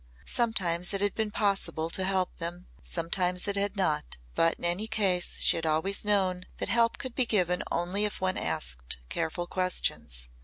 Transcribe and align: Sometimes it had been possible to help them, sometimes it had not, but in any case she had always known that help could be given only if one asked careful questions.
Sometimes 0.25 0.95
it 0.95 1.01
had 1.01 1.13
been 1.13 1.29
possible 1.29 1.91
to 1.91 2.03
help 2.03 2.37
them, 2.37 2.65
sometimes 2.81 3.47
it 3.47 3.55
had 3.55 3.77
not, 3.77 4.17
but 4.33 4.55
in 4.55 4.65
any 4.65 4.87
case 4.87 5.37
she 5.37 5.57
had 5.57 5.65
always 5.67 6.03
known 6.03 6.47
that 6.57 6.69
help 6.69 6.97
could 6.97 7.13
be 7.13 7.27
given 7.27 7.61
only 7.71 8.03
if 8.03 8.19
one 8.19 8.35
asked 8.35 8.97
careful 9.09 9.45
questions. 9.45 10.27